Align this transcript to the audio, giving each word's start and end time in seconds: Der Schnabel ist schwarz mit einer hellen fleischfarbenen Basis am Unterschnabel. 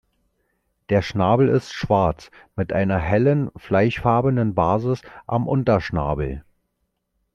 Der 0.89 1.03
Schnabel 1.03 1.47
ist 1.47 1.71
schwarz 1.73 2.31
mit 2.55 2.73
einer 2.73 2.97
hellen 2.97 3.51
fleischfarbenen 3.55 4.55
Basis 4.55 5.03
am 5.27 5.47
Unterschnabel. 5.47 6.43